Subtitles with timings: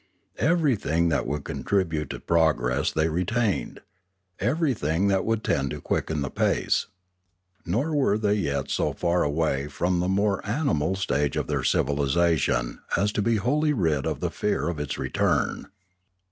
[0.39, 3.81] Everything that would contribute to progress they re tained,
[4.39, 6.87] everything that would tend to quicken the pace.
[7.67, 12.79] Nor were they yet so far away from the more animal stage of their civilisation
[12.97, 15.67] as to be wholly rid of the fear of its return.